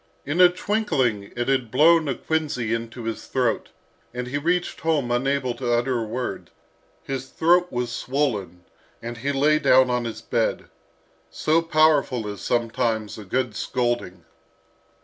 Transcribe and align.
In 0.25 0.41
a 0.41 0.49
twinkling 0.49 1.31
it 1.35 1.47
had 1.47 1.69
blown 1.69 2.07
a 2.07 2.15
quinsy 2.15 2.73
into 2.73 3.03
his 3.03 3.27
throat, 3.27 3.69
and 4.15 4.25
he 4.25 4.39
reached 4.39 4.79
home 4.79 5.11
unable 5.11 5.53
to 5.53 5.71
utter 5.73 5.99
a 5.99 6.03
word. 6.03 6.49
His 7.03 7.27
throat 7.27 7.71
was 7.71 7.91
swollen, 7.91 8.65
and 8.99 9.17
he 9.19 9.31
lay 9.31 9.59
down 9.59 9.91
on 9.91 10.05
his 10.05 10.23
bed. 10.23 10.69
So 11.29 11.61
powerful 11.61 12.27
is 12.27 12.41
sometimes 12.41 13.19
a 13.19 13.23
good 13.25 13.55
scolding! 13.55 14.25